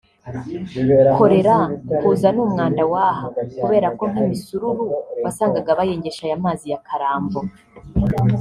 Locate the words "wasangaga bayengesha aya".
5.23-6.37